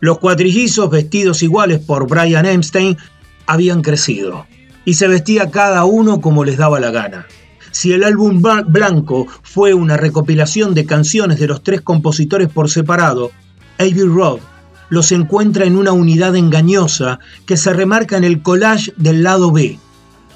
[0.00, 2.98] Los cuatrillizos vestidos iguales por Brian Epstein
[3.46, 4.46] habían crecido
[4.84, 7.26] y se vestía cada uno como les daba la gana.
[7.70, 13.30] Si el álbum blanco fue una recopilación de canciones de los tres compositores por separado,
[13.78, 14.40] Abbey Road
[14.88, 19.78] los encuentra en una unidad engañosa que se remarca en el collage del lado B,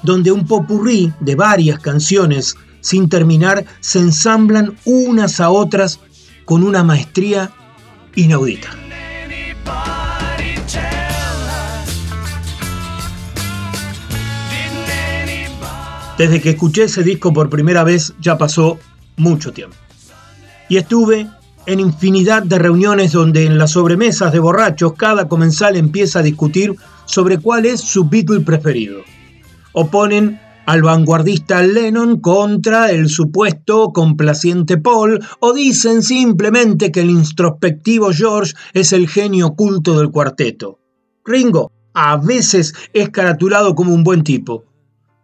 [0.03, 5.99] donde un popurrí de varias canciones sin terminar se ensamblan unas a otras
[6.45, 7.51] con una maestría
[8.15, 8.69] inaudita.
[16.17, 18.77] Desde que escuché ese disco por primera vez ya pasó
[19.17, 19.75] mucho tiempo.
[20.69, 21.27] Y estuve
[21.65, 26.75] en infinidad de reuniones donde en las sobremesas de borrachos cada comensal empieza a discutir
[27.05, 29.01] sobre cuál es su Beatle preferido.
[29.73, 38.11] Oponen al vanguardista Lennon contra el supuesto complaciente Paul o dicen simplemente que el introspectivo
[38.11, 40.79] George es el genio oculto del cuarteto.
[41.25, 44.65] Ringo a veces es caratulado como un buen tipo.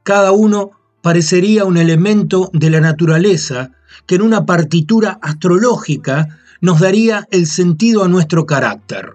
[0.03, 0.71] Cada uno
[1.01, 3.71] parecería un elemento de la naturaleza
[4.05, 9.13] que en una partitura astrológica nos daría el sentido a nuestro carácter.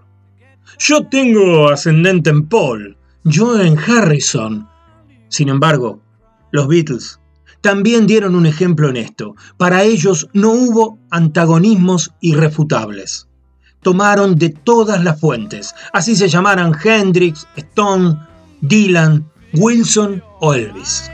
[0.78, 4.68] Yo tengo ascendente en Paul, yo en Harrison.
[5.32, 5.98] Sin embargo,
[6.50, 7.18] los Beatles
[7.62, 9.34] también dieron un ejemplo en esto.
[9.56, 13.28] Para ellos no hubo antagonismos irrefutables.
[13.80, 18.18] Tomaron de todas las fuentes, así se llamaran Hendrix, Stone,
[18.60, 21.10] Dylan, Wilson o Elvis.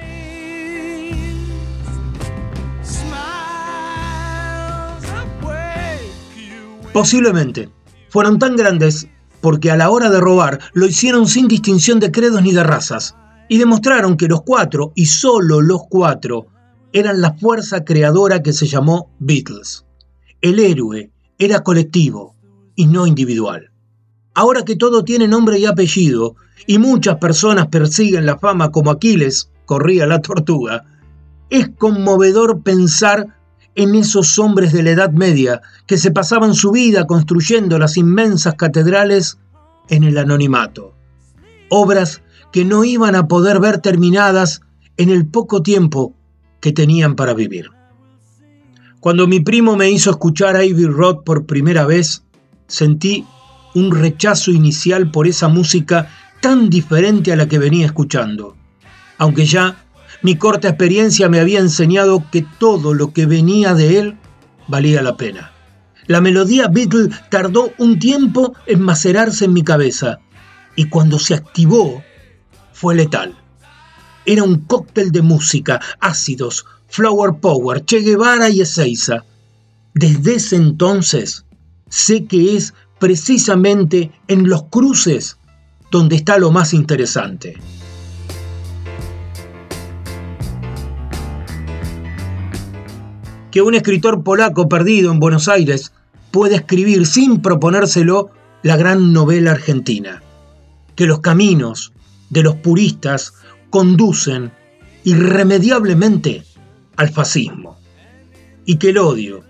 [6.92, 7.68] Posiblemente
[8.08, 9.06] fueron tan grandes
[9.40, 13.14] porque a la hora de robar lo hicieron sin distinción de credos ni de razas,
[13.48, 16.46] y demostraron que los cuatro, y solo los cuatro,
[16.92, 19.84] eran la fuerza creadora que se llamó Beatles.
[20.40, 22.34] El héroe era colectivo
[22.74, 23.70] y no individual.
[24.34, 26.36] Ahora que todo tiene nombre y apellido,
[26.66, 30.84] y muchas personas persiguen la fama como Aquiles corría la tortuga,
[31.50, 33.38] es conmovedor pensar
[33.74, 38.54] en esos hombres de la Edad Media que se pasaban su vida construyendo las inmensas
[38.54, 39.38] catedrales
[39.88, 40.94] en el anonimato.
[41.70, 42.22] Obras
[42.52, 44.60] que no iban a poder ver terminadas
[44.96, 46.14] en el poco tiempo
[46.60, 47.70] que tenían para vivir.
[49.00, 52.24] Cuando mi primo me hizo escuchar a Ivy Roth por primera vez,
[52.66, 53.24] sentí
[53.74, 58.56] un rechazo inicial por esa música tan diferente a la que venía escuchando,
[59.18, 59.84] aunque ya
[60.22, 64.16] mi corta experiencia me había enseñado que todo lo que venía de él
[64.66, 65.52] valía la pena.
[66.06, 70.18] La melodía Beatle tardó un tiempo en macerarse en mi cabeza
[70.74, 72.02] y cuando se activó
[72.78, 73.34] fue letal.
[74.24, 79.24] Era un cóctel de música, ácidos, flower power, Che Guevara y Ezeiza.
[79.94, 81.44] Desde ese entonces
[81.88, 85.38] sé que es precisamente en los cruces
[85.90, 87.56] donde está lo más interesante.
[93.50, 95.92] que un escritor polaco perdido en Buenos Aires
[96.30, 98.28] puede escribir sin proponérselo
[98.62, 100.22] la gran novela argentina,
[100.94, 101.94] que los caminos
[102.30, 103.34] de los puristas
[103.70, 104.52] conducen
[105.04, 106.44] irremediablemente
[106.96, 107.78] al fascismo,
[108.64, 109.44] y que el odio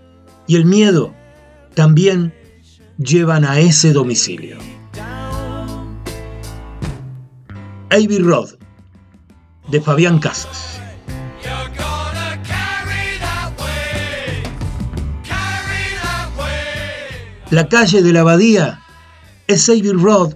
[0.47, 1.15] y el miedo
[1.75, 2.35] también
[2.99, 4.59] llevan a ese domicilio.
[7.91, 8.51] Abbey Road,
[9.71, 10.81] de Fabián Casas.
[17.51, 18.83] La calle de la abadía
[19.47, 20.35] es Abbey Road,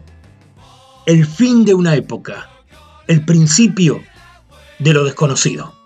[1.06, 2.48] el fin de una época,
[3.08, 4.00] el principio
[4.78, 5.81] de lo desconocido.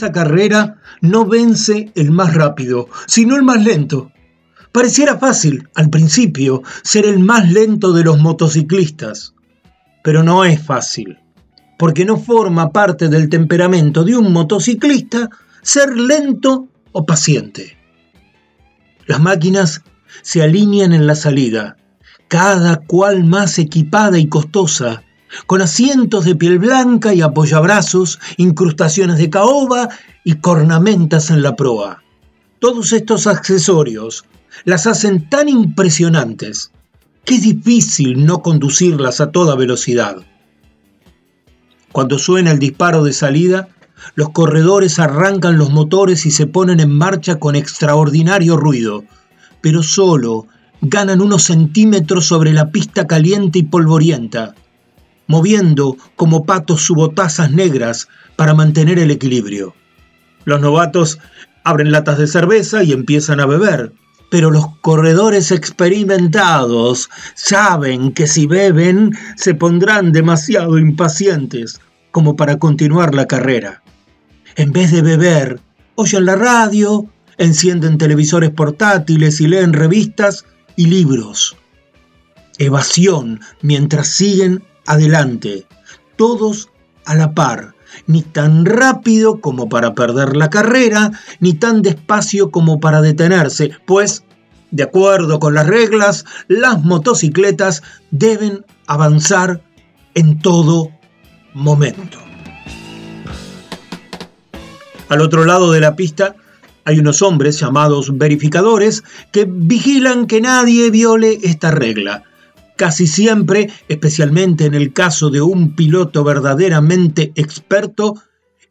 [0.00, 4.10] Esta carrera no vence el más rápido, sino el más lento.
[4.72, 9.34] Pareciera fácil, al principio, ser el más lento de los motociclistas,
[10.02, 11.18] pero no es fácil,
[11.78, 15.28] porque no forma parte del temperamento de un motociclista
[15.60, 17.76] ser lento o paciente.
[19.06, 19.82] Las máquinas
[20.22, 21.76] se alinean en la salida,
[22.28, 25.02] cada cual más equipada y costosa,
[25.46, 29.88] con asientos de piel blanca y apoyabrazos, incrustaciones de caoba
[30.24, 32.02] y cornamentas en la proa.
[32.58, 34.24] Todos estos accesorios
[34.64, 36.72] las hacen tan impresionantes
[37.24, 40.16] que es difícil no conducirlas a toda velocidad.
[41.92, 43.68] Cuando suena el disparo de salida,
[44.14, 49.04] los corredores arrancan los motores y se ponen en marcha con extraordinario ruido,
[49.60, 50.46] pero solo
[50.80, 54.54] ganan unos centímetros sobre la pista caliente y polvorienta,
[55.30, 59.76] moviendo como patos subotazas negras para mantener el equilibrio.
[60.44, 61.20] Los novatos
[61.62, 63.92] abren latas de cerveza y empiezan a beber,
[64.28, 73.14] pero los corredores experimentados saben que si beben se pondrán demasiado impacientes como para continuar
[73.14, 73.84] la carrera.
[74.56, 75.60] En vez de beber,
[75.94, 77.06] oyen la radio,
[77.38, 81.56] encienden televisores portátiles y leen revistas y libros.
[82.58, 85.66] Evasión mientras siguen adelante,
[86.16, 86.68] todos
[87.04, 87.74] a la par,
[88.06, 94.24] ni tan rápido como para perder la carrera, ni tan despacio como para detenerse, pues,
[94.72, 99.62] de acuerdo con las reglas, las motocicletas deben avanzar
[100.14, 100.90] en todo
[101.54, 102.18] momento.
[105.08, 106.34] Al otro lado de la pista
[106.84, 112.24] hay unos hombres llamados verificadores que vigilan que nadie viole esta regla.
[112.80, 118.14] Casi siempre, especialmente en el caso de un piloto verdaderamente experto,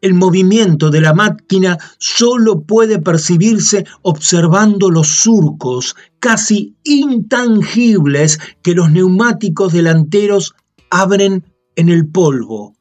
[0.02, 8.90] el movimiento de la máquina solo puede percibirse observando los surcos casi intangibles que los
[8.90, 10.56] neumáticos delanteros
[10.90, 11.44] abren
[11.76, 12.74] en el polvo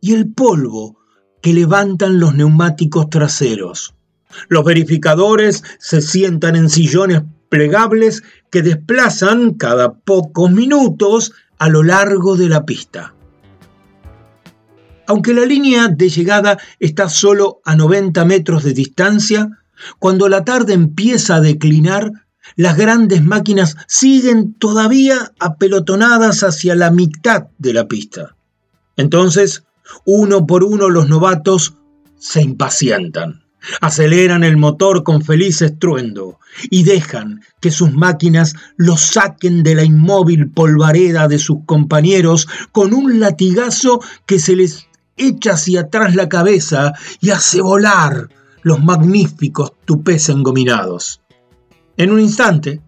[0.00, 0.98] y el polvo
[1.42, 3.94] que levantan los neumáticos traseros.
[4.48, 12.36] Los verificadores se sientan en sillones plegables que desplazan cada pocos minutos a lo largo
[12.36, 13.14] de la pista.
[15.06, 19.50] Aunque la línea de llegada está solo a 90 metros de distancia,
[19.98, 22.10] cuando la tarde empieza a declinar,
[22.56, 28.36] las grandes máquinas siguen todavía apelotonadas hacia la mitad de la pista.
[28.96, 29.64] Entonces,
[30.04, 31.74] uno por uno los novatos
[32.18, 33.45] se impacientan.
[33.80, 36.38] Aceleran el motor con feliz estruendo
[36.70, 42.94] y dejan que sus máquinas los saquen de la inmóvil polvareda de sus compañeros con
[42.94, 44.86] un latigazo que se les
[45.16, 48.28] echa hacia atrás la cabeza y hace volar
[48.62, 51.20] los magníficos tupés engominados.
[51.96, 52.80] En un instante,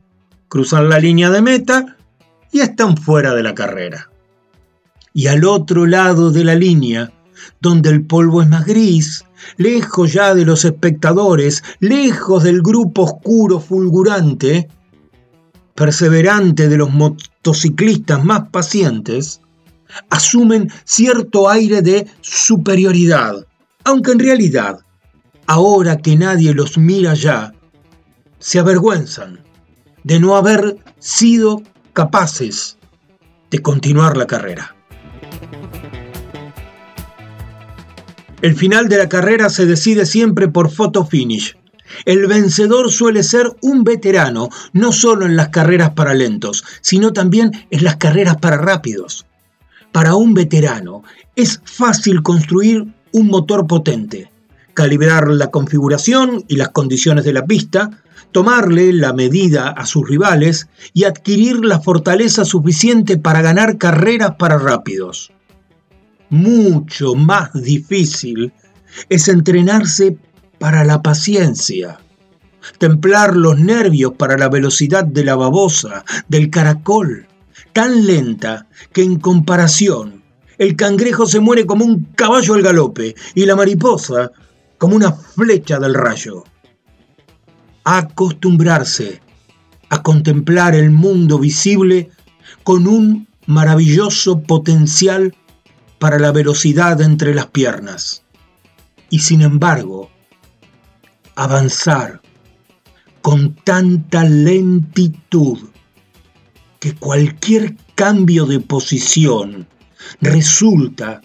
[0.48, 1.96] cruzan la línea de meta
[2.52, 4.10] y están fuera de la carrera.
[5.14, 7.12] Y al otro lado de la línea,
[7.60, 9.24] donde el polvo es más gris,
[9.56, 14.68] lejos ya de los espectadores, lejos del grupo oscuro fulgurante,
[15.74, 19.40] perseverante de los motociclistas más pacientes,
[20.10, 23.46] asumen cierto aire de superioridad,
[23.84, 24.80] aunque en realidad,
[25.46, 27.52] ahora que nadie los mira ya,
[28.38, 29.40] se avergüenzan
[30.04, 31.62] de no haber sido
[31.92, 32.76] capaces
[33.50, 34.77] de continuar la carrera.
[38.40, 41.56] El final de la carrera se decide siempre por photo finish.
[42.04, 47.50] El vencedor suele ser un veterano, no solo en las carreras para lentos, sino también
[47.70, 49.26] en las carreras para rápidos.
[49.90, 51.02] Para un veterano
[51.34, 54.30] es fácil construir un motor potente,
[54.72, 57.90] calibrar la configuración y las condiciones de la pista,
[58.30, 64.58] tomarle la medida a sus rivales y adquirir la fortaleza suficiente para ganar carreras para
[64.58, 65.32] rápidos
[66.30, 68.52] mucho más difícil
[69.08, 70.16] es entrenarse
[70.58, 71.98] para la paciencia,
[72.78, 77.26] templar los nervios para la velocidad de la babosa, del caracol,
[77.72, 80.22] tan lenta que en comparación
[80.58, 84.32] el cangrejo se muere como un caballo al galope y la mariposa
[84.76, 86.44] como una flecha del rayo.
[87.84, 89.20] Acostumbrarse
[89.88, 92.10] a contemplar el mundo visible
[92.64, 95.34] con un maravilloso potencial
[95.98, 98.22] para la velocidad entre las piernas.
[99.10, 100.10] Y sin embargo,
[101.34, 102.20] avanzar
[103.22, 105.70] con tanta lentitud
[106.80, 109.66] que cualquier cambio de posición
[110.20, 111.22] resulta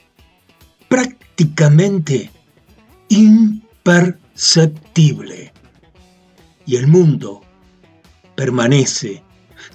[0.88, 2.32] prácticamente
[3.10, 5.52] imperceptible.
[6.66, 7.42] Y el mundo
[8.36, 9.22] permanece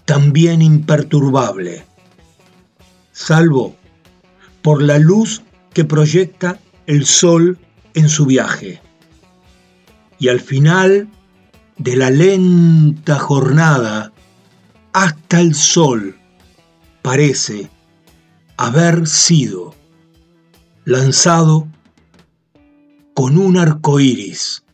[0.05, 1.85] también imperturbable,
[3.13, 3.77] salvo
[4.69, 5.41] por la luz
[5.73, 7.57] que proyecta el sol
[7.95, 8.83] en su viaje.
[10.19, 11.09] Y al final
[11.79, 14.13] de la lenta jornada,
[14.93, 16.19] hasta el sol
[17.01, 17.71] parece
[18.59, 19.75] haber sido
[20.85, 21.67] lanzado
[23.15, 24.65] con un arco iris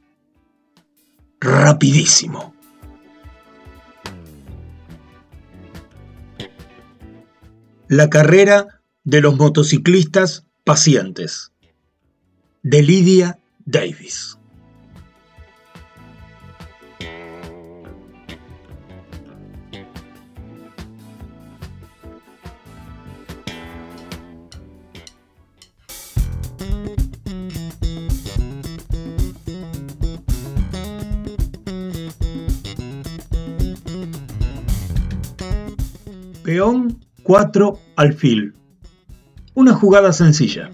[1.38, 2.53] rapidísimo.
[7.86, 8.74] La carrera
[9.05, 11.52] de los motociclistas pacientes
[12.62, 14.38] de Lydia Davis.
[36.42, 38.55] Peón 4 alfil.
[39.55, 40.70] Una jugada sencilla.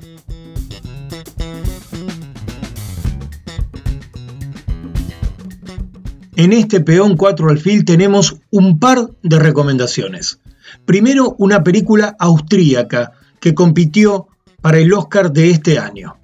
[6.37, 10.41] En este peón 4 alfil tenemos un par de recomendaciones.
[10.87, 14.29] Primero, una película austríaca que compitió
[14.63, 16.17] para el Oscar de este año.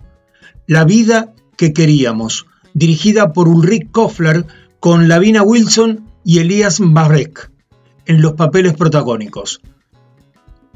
[0.67, 4.47] La vida que queríamos, dirigida por Ulrich Kofler
[4.81, 7.51] con Lavina Wilson y Elias Marek
[8.07, 9.61] en los papeles protagónicos.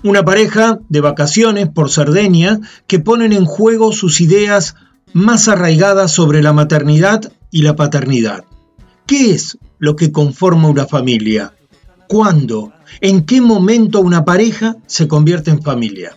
[0.02, 4.74] Una pareja de vacaciones por Cerdeña que ponen en juego sus ideas
[5.12, 8.44] más arraigadas sobre la maternidad y la paternidad.
[9.06, 11.52] ¿Qué es lo que conforma una familia?
[12.08, 12.72] ¿Cuándo?
[13.02, 16.16] ¿En qué momento una pareja se convierte en familia?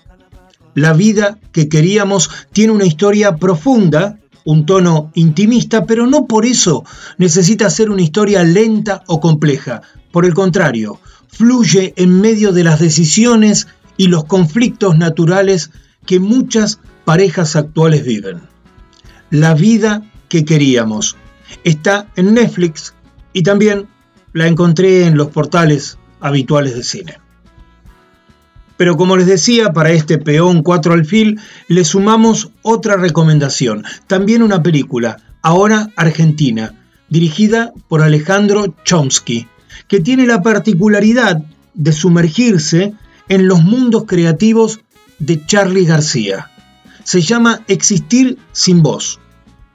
[0.76, 6.86] La vida que queríamos tiene una historia profunda, un tono intimista, pero no por eso
[7.18, 9.82] necesita ser una historia lenta o compleja.
[10.12, 11.00] Por el contrario,
[11.34, 13.68] fluye en medio de las decisiones
[13.98, 15.72] y los conflictos naturales
[16.06, 18.42] que muchas parejas actuales viven.
[19.30, 21.18] La vida que queríamos
[21.64, 22.94] está en Netflix
[23.34, 23.88] y también
[24.32, 27.18] la encontré en los portales habituales de cine.
[28.78, 34.64] Pero como les decía, para este peón 4 alfil le sumamos otra recomendación, también una
[34.64, 36.74] película, ahora argentina,
[37.10, 39.48] dirigida por Alejandro Chomsky,
[39.94, 41.44] que tiene la particularidad
[41.76, 42.96] de sumergirse
[43.30, 44.80] en los mundos creativos
[45.20, 46.50] de Charlie García.
[47.04, 49.20] Se llama Existir sin voz.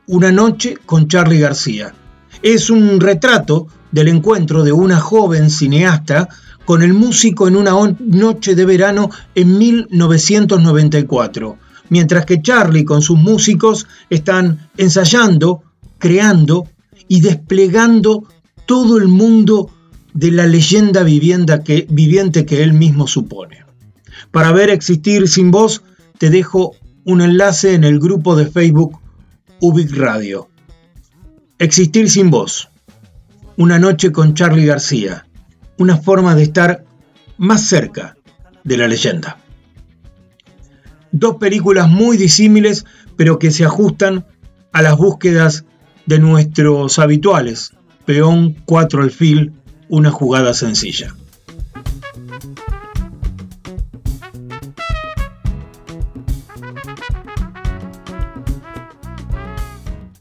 [0.08, 1.94] Una noche con Charlie García.
[2.42, 6.28] Es un retrato del encuentro de una joven cineasta
[6.64, 11.58] con el músico en una noche de verano en 1994,
[11.90, 15.62] mientras que Charlie con sus músicos están ensayando,
[15.96, 16.66] creando
[17.06, 18.24] y desplegando
[18.66, 19.70] todo el mundo
[20.14, 21.04] de la leyenda
[21.62, 23.64] que, viviente que él mismo supone.
[24.30, 25.82] Para ver Existir sin voz,
[26.18, 28.98] te dejo un enlace en el grupo de Facebook
[29.60, 30.48] Ubic Radio.
[31.58, 32.68] Existir sin voz.
[33.56, 35.26] Una noche con Charlie García.
[35.78, 36.84] Una forma de estar
[37.38, 38.16] más cerca
[38.64, 39.38] de la leyenda.
[41.10, 42.84] Dos películas muy disímiles,
[43.16, 44.26] pero que se ajustan
[44.72, 45.64] a las búsquedas
[46.06, 47.72] de nuestros habituales.
[48.04, 49.52] Peón 4 alfil
[49.88, 51.14] una jugada sencilla.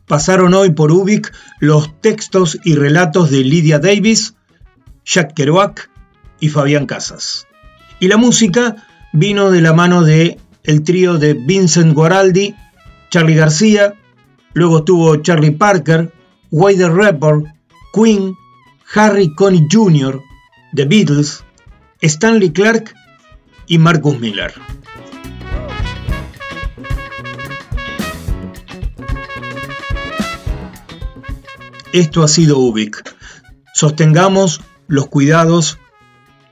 [0.07, 4.35] Pasaron hoy por Ubik los textos y relatos de Lydia Davis,
[5.05, 5.89] Jack Kerouac
[6.39, 7.45] y Fabián Casas.
[7.99, 12.55] Y la música vino de la mano de el trío de Vincent Guaraldi,
[13.09, 13.95] Charlie García,
[14.53, 16.11] luego tuvo Charlie Parker,
[16.51, 17.43] Wade Rapper,
[17.93, 18.33] Queen,
[18.93, 20.21] Harry Connick Jr.,
[20.73, 21.43] The Beatles,
[22.01, 22.93] Stanley Clark
[23.67, 24.53] y Marcus Miller.
[31.91, 33.15] Esto ha sido UBIC.
[33.73, 35.79] Sostengamos los cuidados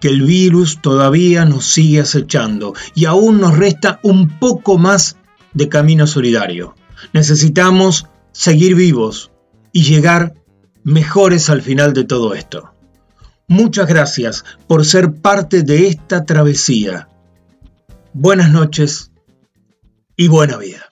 [0.01, 5.17] que el virus todavía nos sigue acechando y aún nos resta un poco más
[5.53, 6.75] de camino solidario.
[7.13, 9.31] Necesitamos seguir vivos
[9.71, 10.33] y llegar
[10.85, 12.71] mejores al final de todo esto.
[13.47, 17.09] Muchas gracias por ser parte de esta travesía.
[18.13, 19.11] Buenas noches
[20.15, 20.85] y buena vida.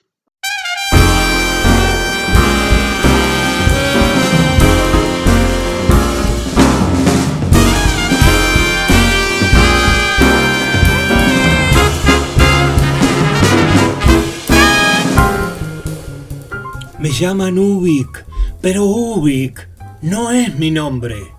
[16.98, 18.24] Me llaman Ubik,
[18.60, 19.73] pero Ubik
[20.04, 21.32] no es mi nombre.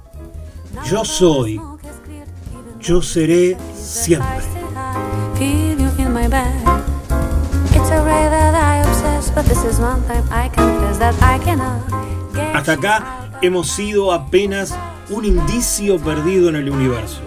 [0.89, 1.61] Yo soy,
[2.81, 4.27] yo seré siempre.
[12.55, 14.75] Hasta acá hemos sido apenas
[15.11, 17.21] un indicio perdido en el universo.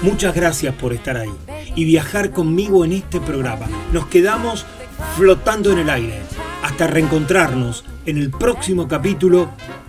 [0.00, 1.32] Muchas gracias por estar ahí
[1.74, 3.66] y viajar conmigo en este programa.
[3.92, 4.64] Nos quedamos
[5.18, 6.22] flotando en el aire
[6.62, 9.50] hasta reencontrarnos en el próximo capítulo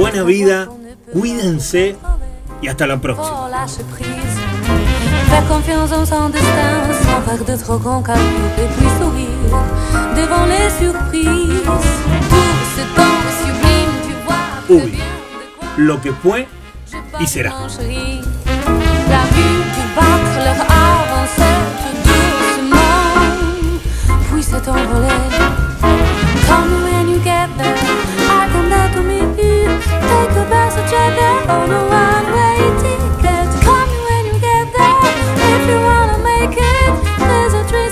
[0.00, 0.66] Buena vida,
[1.12, 1.94] cuídense
[2.62, 3.50] y hasta la próxima.
[5.28, 8.24] Faire confiance en son destin, sans faire de trop grand calcul
[8.56, 9.28] et puis sourire
[10.16, 11.64] devant les surprises.
[12.30, 14.90] Tout ce temps sublime, tu vois que Ubi.
[14.90, 16.48] bien de quoi Lo que fue
[17.20, 17.50] y será.
[17.50, 20.60] La vue du battre leur
[20.96, 23.12] avancée tout doucement,
[24.32, 25.69] puis s'est envolé
[31.50, 33.48] on a one-way ticket.
[33.64, 35.14] Call me when you get there
[35.52, 36.92] if you wanna make it.
[37.18, 37.90] There's a train